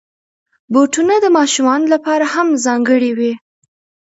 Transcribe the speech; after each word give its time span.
بوټونه 0.73 1.15
د 1.21 1.25
ماشومانو 1.37 1.85
لپاره 1.93 2.25
هم 2.33 2.47
ځانګړي 2.65 3.11
وي. 3.17 3.33